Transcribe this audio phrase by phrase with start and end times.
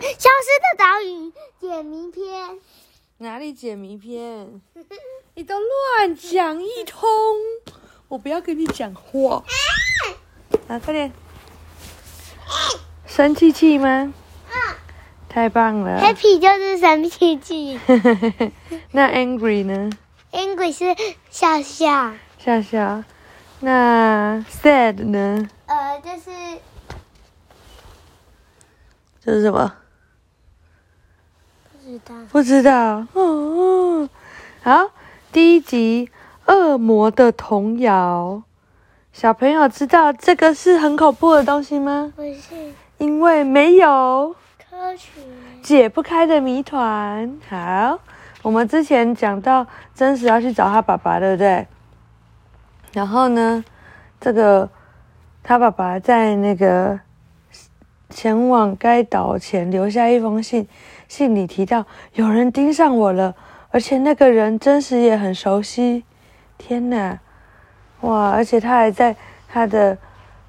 [0.00, 2.58] 消失的岛屿解谜篇。
[3.18, 4.60] 哪里解谜篇？
[5.34, 7.08] 你都乱讲一通，
[8.08, 9.42] 我不要跟你讲话。
[10.68, 11.12] 啊，快点！
[13.06, 14.12] 生气气吗？
[15.28, 16.00] 太棒了。
[16.00, 17.78] Happy 就是生气气
[18.92, 19.90] 那 angry 呢
[20.32, 20.96] ？，angry 是
[21.30, 23.04] 笑笑，笑笑。
[23.60, 25.48] 那 sad 呢？
[25.66, 26.30] 呃，就是
[29.22, 29.74] 这是什么？
[31.88, 32.14] 不知道。
[32.30, 33.06] 不知道。
[33.14, 34.08] 哦，
[34.62, 34.90] 好，
[35.32, 36.10] 第一集
[36.52, 38.42] 《恶魔的童谣》。
[39.14, 42.12] 小朋友知道这个是很恐怖的东西吗？
[42.14, 44.36] 不是因为没有
[44.70, 45.08] 科学，
[45.62, 47.34] 解不开的谜团。
[47.48, 47.98] 好，
[48.42, 51.66] 我们之前讲到真实要去找他爸爸，对不对？
[52.92, 53.64] 然后呢，
[54.20, 54.68] 这个
[55.42, 57.00] 他爸爸在那个
[58.10, 60.68] 前往该岛前留下一封信，
[61.08, 63.34] 信里提到有人盯上我了，
[63.70, 66.04] 而且那个人真实也很熟悉。
[66.56, 67.18] 天哪，
[68.02, 68.30] 哇！
[68.30, 69.16] 而且他还在
[69.48, 69.98] 他的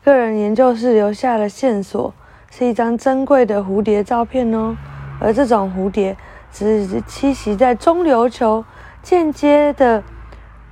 [0.04, 2.14] 个人研究室留下了线索。
[2.52, 4.76] 是一张珍贵的蝴蝶照片哦，
[5.22, 6.18] 而这种蝴蝶
[6.52, 8.66] 只栖息在中流球，
[9.04, 10.04] 间接的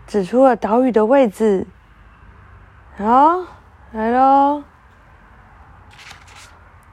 [0.07, 1.67] 指出了岛屿的位置。
[2.97, 3.41] 好，
[3.91, 4.63] 来喽，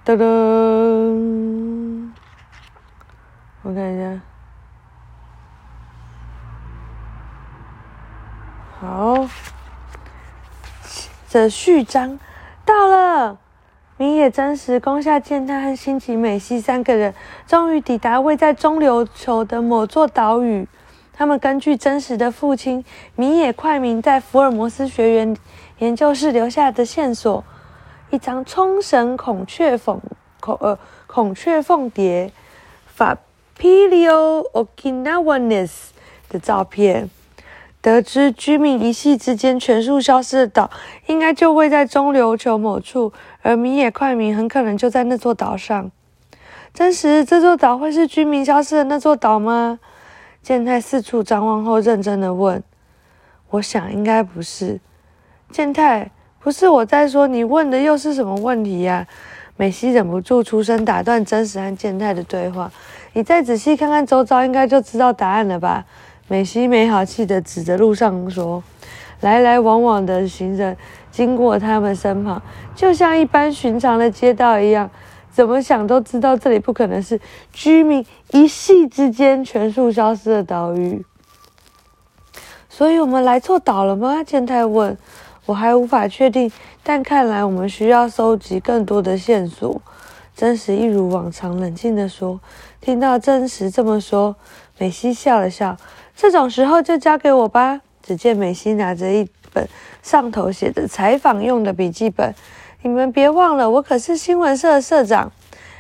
[0.05, 0.19] 噔噔，
[11.35, 12.21] 的序章
[12.65, 13.39] 到了。
[13.97, 17.13] 明野真实、宫下健太和新崎美希三个人
[17.47, 20.69] 终于抵达位在中琉球的某座岛屿。
[21.13, 22.85] 他们根据真实的父亲
[23.17, 25.37] 米野快明在福尔摩斯学园
[25.79, 27.43] 研究室留下的线索——
[28.11, 30.01] 一张冲绳孔雀凤
[30.39, 32.33] 孔呃孔雀凤蝶
[32.97, 35.71] （Papilio okinawanus）
[36.29, 37.11] 的照片。
[37.85, 40.71] 得知居民一夕之间全数消失的岛，
[41.05, 43.13] 应该就位在中琉球某处，
[43.43, 45.91] 而米野快明很可能就在那座岛上。
[46.73, 49.79] 真实，这座岛会是居民消失的那座岛吗？
[50.41, 52.63] 健太四处张望后，认真的问
[53.51, 54.81] ：“我想应该不是。”
[55.53, 59.07] 健太，不是我在说，你问的又是什么问题呀、
[59.59, 62.73] 美希忍不住出声打断真实和健太的对话
[63.13, 65.85] ：“你再仔细看看周遭，应该就知道答案了吧？”
[66.27, 68.63] 美希没好气的指着路上说
[69.21, 70.77] ：“来来往往的行人
[71.11, 72.43] 经过他们身旁，
[72.75, 74.91] 就像一般寻常的街道一样。
[75.31, 77.21] 怎么想都知道这里不可能是
[77.53, 81.05] 居民一夕之间全数消失的岛屿。
[82.69, 84.97] 所以我们来错岛了吗？”健太问。
[85.47, 86.51] “我还无法确定，
[86.83, 89.83] 但看来我们需要收集更多的线索。”
[90.35, 92.41] 真实一如往常冷静地说。
[92.81, 94.35] 听到真实这么说，
[94.79, 95.77] 美希笑了笑。
[96.17, 97.81] 这种时候就交给我吧。
[98.03, 99.67] 只见美希拿着一本
[100.03, 102.35] 上头写着采访用的笔记本。
[102.83, 105.33] 你们别忘了，我可是新闻社的社长。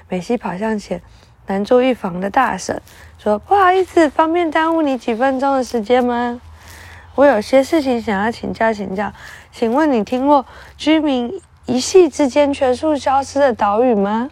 [0.08, 1.02] 美希跑向前，
[1.46, 2.80] 拦住一旁的大婶，
[3.18, 6.40] 说：“不好意思，方便耽误你几分钟的时间吗？
[7.14, 9.12] 我有些事情想要请教请教。
[9.52, 10.46] 请问你听过
[10.78, 11.30] 居民
[11.66, 14.30] 一夕之间全数消失的岛屿吗？”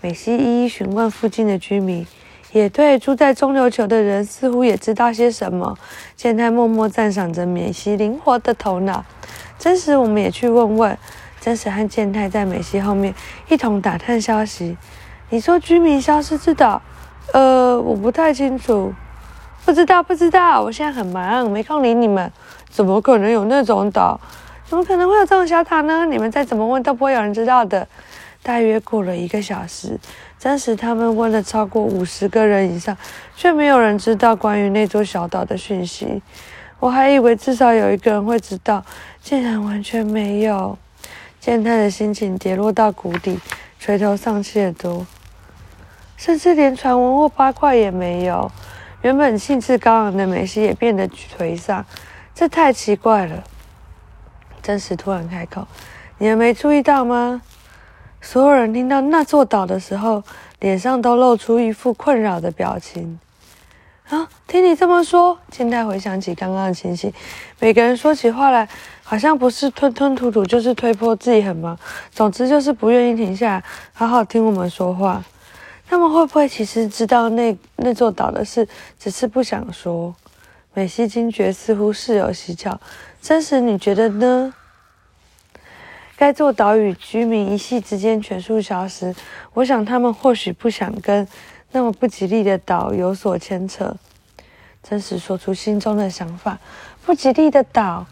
[0.00, 2.06] 美希一一询问附近的居民。
[2.52, 5.76] 也对，住在中流球的人似乎也知道些什么。
[6.14, 9.04] 健太默默赞赏着美希灵活的头脑。
[9.58, 10.96] 真实，我们也去问问。
[11.40, 13.12] 真实和健太在美希后面
[13.48, 14.76] 一同打探消息。
[15.30, 16.80] 你说居民消失之岛？
[17.32, 18.92] 呃，我不太清楚，
[19.64, 20.60] 不知道，不知道。
[20.60, 22.30] 我现在很忙，没空理你们。
[22.68, 24.20] 怎么可能有那种岛？
[24.66, 26.04] 怎么可能会有这种小岛呢？
[26.06, 27.86] 你们再怎么问都不会有人知道的。
[28.42, 29.98] 大约过了一个小时。
[30.38, 32.96] 真实，他们问了超过五十个人以上，
[33.36, 36.20] 却没有人知道关于那座小岛的讯息。
[36.80, 38.84] 我还以为至少有一个人会知道，
[39.22, 40.76] 竟然完全没有。
[41.38, 43.38] 健太的心情跌落到谷底，
[43.78, 45.06] 垂头丧气的多，
[46.16, 48.50] 甚至连传闻或八卦也没有。
[49.02, 51.84] 原本兴致高昂的美希也变得颓丧，
[52.34, 53.42] 这太奇怪了。
[54.62, 55.66] 真实突然开口
[56.18, 57.42] ：“你们没注意到吗？”
[58.22, 60.22] 所有人听到那座岛的时候，
[60.60, 63.18] 脸上都露出一副困扰的表情。
[64.08, 67.12] 啊，听你这么说，健太回想起刚刚的情形，
[67.58, 68.68] 每个人说起话来，
[69.02, 71.76] 好像不是吞吞吐吐，就是推脱自己很忙，
[72.10, 75.22] 总之就是不愿意停下来好好听我们说话。
[75.88, 78.66] 他们会不会其实知道那那座岛的事，
[78.98, 80.14] 只是不想说？
[80.74, 82.78] 美希惊觉似乎事有蹊跷，
[83.20, 84.54] 真实你觉得呢？
[86.22, 89.12] 该座岛屿居民一夕之间全数消失。
[89.54, 91.26] 我想他们或许不想跟
[91.72, 93.92] 那么不吉利的岛有所牵扯。
[94.84, 96.56] 真实说出心中的想法。
[97.04, 98.06] 不吉利的岛，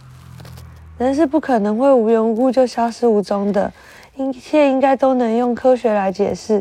[0.98, 3.72] 人是不可能会无缘无故就消失无踪的，
[4.16, 6.60] 一切应该都能用科学来解释。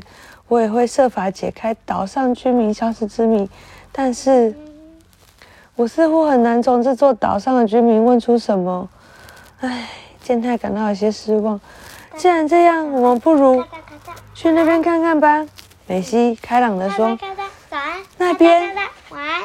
[0.49, 3.49] 我也会设法解开岛上居民消失之谜，
[3.91, 4.53] 但是，
[5.75, 8.87] 我似乎很难从这座岛上的居民问出什么。
[9.61, 9.89] 唉，
[10.29, 11.59] 健太感到有些失望。
[12.15, 13.65] 既然这样，我们不如
[14.35, 15.43] 去那边看看吧。
[15.87, 17.17] 美西开朗地说。
[17.67, 17.99] 早安。
[18.19, 18.75] 那边。
[19.09, 19.41] 晚安。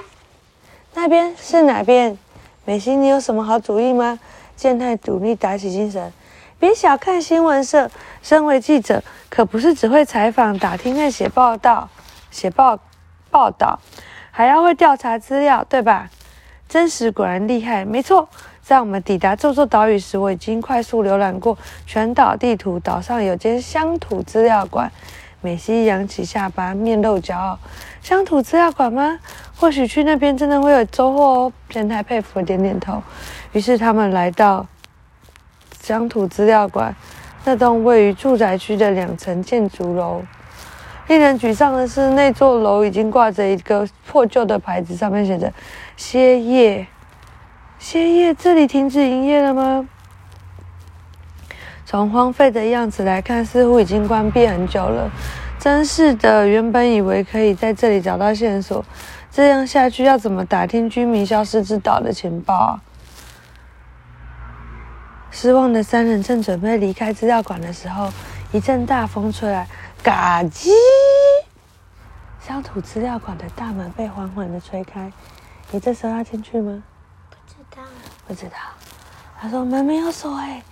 [0.92, 2.18] 那边是哪边？
[2.66, 4.18] 美西，你有什么好主意吗？
[4.56, 6.12] 健太努力打起精神。
[6.58, 7.90] 别小看新闻社，
[8.22, 11.88] 身为记者，可不是只会采访、打听和写报道、
[12.30, 12.78] 写报
[13.30, 13.78] 报道，
[14.30, 16.10] 还要会调查资料，对吧？
[16.68, 17.86] 真实果然厉害。
[17.86, 18.28] 没错，
[18.64, 21.56] 在我们抵达这座岛屿时，我已经快速浏览过
[21.86, 22.80] 全岛地图。
[22.80, 24.90] 岛上有间乡土资料馆。
[25.42, 27.58] 美西扬起下巴，面露骄傲。
[28.00, 29.18] 乡土资料馆吗？
[29.54, 31.52] 或许去那边真的会有收获哦。
[31.68, 33.02] 变态佩服点点头。
[33.52, 34.66] 于是他们来到
[35.82, 36.96] 乡土资料馆，
[37.44, 40.22] 那栋位于住宅区的两层建筑楼。
[41.08, 45.52] 令人沮丧的是，那座楼已经挂着一个破旧的牌子，上面写着
[45.98, 46.86] “歇业”。
[47.84, 49.86] 歇业，这里停止营业了吗？
[51.84, 55.10] 从荒废的样子来看，似乎已经关闭很久了。
[55.60, 58.82] 真是的，原本以为可以在这里找到线索，
[59.30, 62.80] 这样下去要怎么打听居民消失之岛的情报啊？
[65.30, 68.10] 失望的三人正准备离开资料馆的时候，
[68.50, 69.68] 一阵大风吹来，
[70.02, 70.70] 嘎叽！
[72.40, 75.12] 乡土资料馆的大门被缓缓的吹开。
[75.70, 76.82] 你这时候要进去吗？
[78.26, 78.56] 不知道。
[79.40, 80.62] 他说门没有锁哎。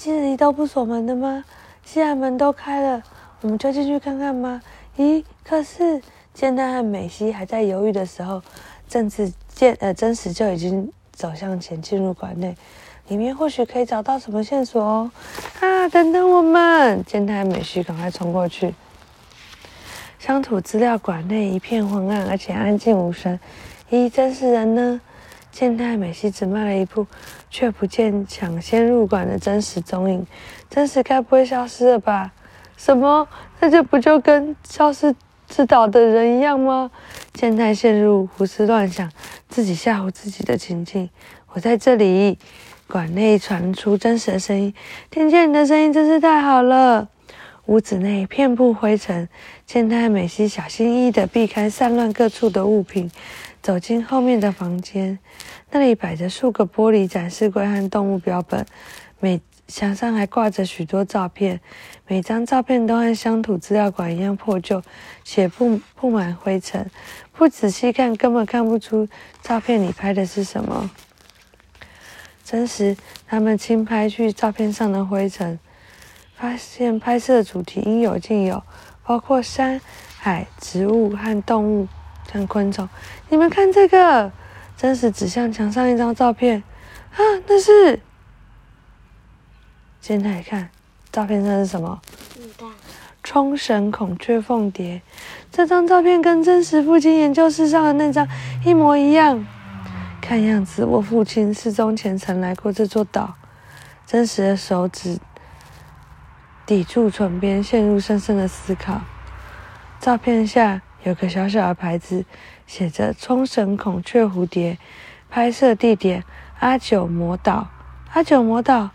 [0.00, 1.42] 这里都不锁门的吗？
[1.84, 3.02] 既然门都开了，
[3.40, 4.62] 我们就进去看看吗？
[4.96, 6.00] 咦，可是
[6.32, 8.40] 健太和美希还在犹豫的时候，
[8.88, 12.56] 郑志健呃真实就已经走向前进入馆内，
[13.08, 15.10] 里面或许可以找到什么线索哦。
[15.58, 17.04] 啊，等等我们！
[17.04, 18.72] 健太和美希赶快冲过去。
[20.20, 23.36] 乡土资料馆内一片昏暗，而且安静无声。
[23.90, 25.00] 咦，真实人呢？
[25.58, 27.04] 健太美希只迈了一步，
[27.50, 30.24] 却不见抢先入馆的真实踪影。
[30.70, 32.30] 真实该不会消失了吧？
[32.76, 33.26] 什么？
[33.58, 35.12] 那这不就跟消失
[35.48, 36.92] 之岛的人一样吗？
[37.32, 39.10] 健太陷入胡思乱想，
[39.48, 41.10] 自己吓唬自己的情境。
[41.48, 42.38] 我在这里，
[42.86, 44.72] 馆内传出真实的声音。
[45.10, 47.08] 听见你的声音真是太好了。
[47.66, 49.28] 屋子内遍布灰尘，
[49.66, 53.10] 健太美希小心翼翼地避开散乱各处的物品。
[53.68, 55.18] 走进后面的房间，
[55.70, 58.64] 那里摆着数个玻璃展示柜和动物标本，
[59.20, 61.60] 每墙上还挂着许多照片，
[62.06, 64.82] 每张照片都和乡土资料馆一样破旧，
[65.22, 66.90] 且布布满灰尘。
[67.34, 69.06] 不仔细看，根本看不出
[69.42, 70.90] 照片里拍的是什么。
[72.42, 75.58] 真实，他们轻拍去照片上的灰尘，
[76.34, 78.62] 发现拍摄主题应有尽有，
[79.04, 79.78] 包括山、
[80.16, 81.86] 海、植物和动物。
[82.30, 82.88] 像昆虫，
[83.30, 84.30] 你们看这个，
[84.76, 86.62] 真实指向墙上一张照片，
[87.12, 88.00] 啊，那是。
[90.00, 90.68] 现在看，
[91.10, 92.00] 照片上是什么？
[93.22, 95.02] 冲绳孔雀凤蝶。
[95.50, 98.28] 这张照片跟真实父亲研究室上的那张
[98.64, 99.46] 一模一样。
[100.20, 103.34] 看样子，我父亲失踪前曾来过这座岛。
[104.06, 105.18] 真实的手指
[106.64, 109.00] 抵住唇边，陷入深深的思考。
[109.98, 110.82] 照片下。
[111.04, 112.24] 有个小小的牌子，
[112.66, 114.78] 写着“冲绳孔雀蝴蝶”，
[115.30, 116.24] 拍摄地点
[116.58, 117.68] 阿九魔岛。
[118.12, 118.90] 阿九魔岛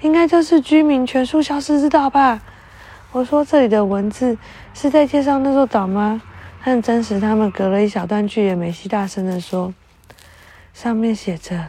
[0.00, 2.40] 应该就是居民全数消失之岛吧？
[3.12, 4.38] 我说这里的文字
[4.72, 6.22] 是在介绍那座岛吗？
[6.64, 9.74] 但真实他们隔了一小段距离，美西大声的说
[10.72, 11.66] ：“上面写着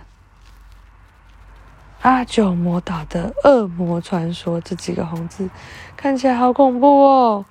[2.02, 5.50] 阿九魔岛的恶魔传说。”这几个红字
[5.98, 7.46] 看起来好恐怖哦。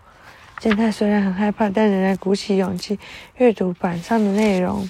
[0.62, 2.97] 健太虽然很害怕，但仍然鼓起勇气
[3.37, 4.88] 阅读板上的内容。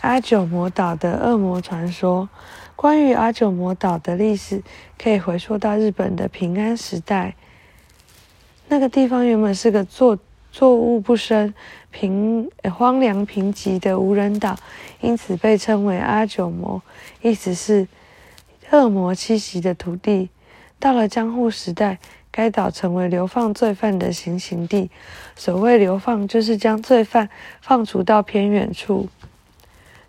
[0.00, 2.28] 阿久魔岛的恶魔传说，
[2.74, 4.64] 关于阿久魔岛的历史
[5.00, 7.36] 可以回溯到日本的平安时代。
[8.66, 10.18] 那个地方原本是个作
[10.50, 11.54] 作物不生、
[11.92, 14.56] 平荒凉贫瘠的无人岛，
[15.00, 16.82] 因此被称为阿久魔，
[17.22, 17.86] 意思是
[18.72, 20.30] 恶魔栖息的土地。
[20.80, 22.00] 到了江户时代。
[22.32, 24.90] 该岛成为流放罪犯的行刑地。
[25.36, 27.28] 所谓流放，就是将罪犯
[27.60, 29.08] 放逐到偏远处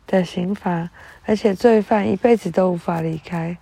[0.06, 0.90] 的刑罚，
[1.26, 3.58] 而且罪犯一辈子都无法离开。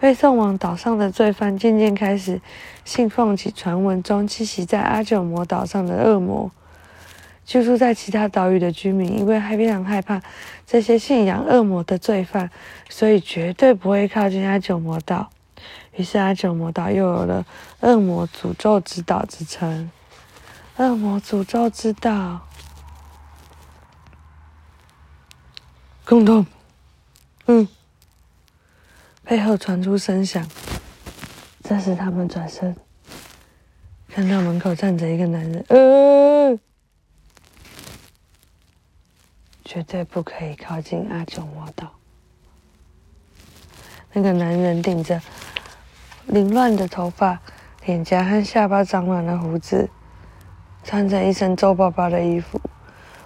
[0.00, 2.40] 被送往岛上的罪犯渐渐开始
[2.84, 6.50] 信奉起传闻中栖息在阿久魔岛上的恶魔。
[7.44, 10.20] 居住在其他岛屿的居民因为非常害怕
[10.66, 12.50] 这些信仰恶魔的罪犯，
[12.90, 15.30] 所以绝对不会靠近阿久魔岛。
[15.96, 17.44] 于是阿久魔岛又有了
[17.80, 19.90] “恶魔诅咒之岛”之称。
[20.76, 22.46] 恶魔诅咒之岛，
[26.04, 26.46] 空洞，
[27.46, 27.66] 嗯，
[29.24, 30.48] 背后传出声响。
[31.64, 32.76] 这时他们转身，
[34.08, 36.58] 看到门口站着一个男人，呃。
[39.64, 41.92] 绝对不可以靠近阿九魔岛。
[44.14, 45.20] 那个男人顶着
[46.28, 47.38] 凌乱的头发，
[47.86, 49.88] 脸颊和下巴长满了胡子，
[50.84, 52.60] 穿着一身皱巴巴的衣服。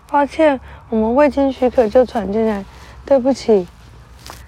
[0.08, 2.64] 抱歉，我们未经许可就闯进来，
[3.04, 3.66] 对不起。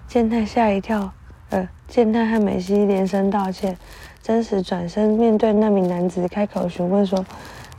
[0.06, 1.12] 健太吓一跳，
[1.50, 3.76] 呃，健太和美希连声道歉。
[4.22, 7.26] 真实转身面对那名男子，开口询问说：“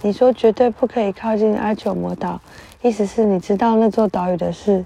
[0.03, 2.41] 你说绝对不可以靠近阿九魔岛？”
[2.84, 4.84] 意思是你知道那座岛屿的事，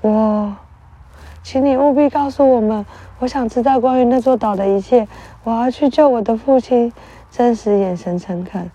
[0.00, 0.56] 我，
[1.42, 2.84] 请你务必告诉我们，
[3.20, 5.06] 我想知道关于那座岛的一切。
[5.44, 6.92] 我要去救我的父亲。
[7.30, 8.68] 真实眼神诚恳，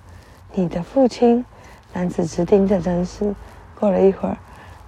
[0.54, 1.44] 你的父亲？
[1.92, 3.36] 男子直盯着真实。
[3.78, 4.38] 过了一会儿，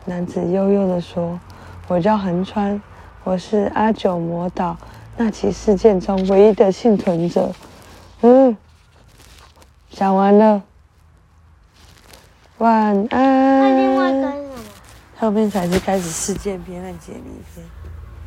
[0.06, 1.38] 男子悠悠地说
[1.90, 2.82] ：“我叫横川，
[3.26, 4.78] 我是阿九魔岛
[5.18, 7.52] 那起事件中唯一的幸存者。”
[8.22, 8.56] 嗯，
[9.90, 10.64] 讲完了。
[12.60, 12.72] 晚
[13.10, 13.10] 安。
[13.10, 14.56] 那另外跟什么？
[15.18, 17.66] 后面才是开始事件片和解谜片。